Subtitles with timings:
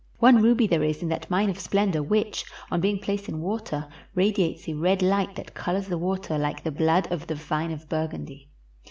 [0.17, 3.87] One ruby there is in that mine of splendor which, on being placed in water,
[4.15, 7.87] radiates a red light that colors the water like the blood of the vine of
[7.87, 8.49] Burgundy.